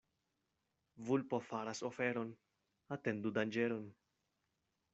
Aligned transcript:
Vulpo 1.07 1.39
faras 1.49 1.81
oferon— 1.89 2.31
atendu 2.97 3.33
danĝeron. 3.37 3.85